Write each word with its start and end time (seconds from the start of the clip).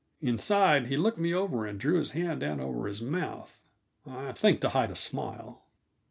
Inside, 0.19 0.87
he 0.87 0.97
looked 0.97 1.19
me 1.19 1.31
over 1.31 1.67
and 1.67 1.79
drew 1.79 1.99
his 1.99 2.09
hand 2.13 2.39
down 2.39 2.59
over 2.59 2.87
his 2.87 3.03
mouth; 3.03 3.59
I 4.03 4.31
think 4.31 4.59
to 4.61 4.69
hide 4.69 4.89
a 4.89 4.95
smile. 4.95 5.61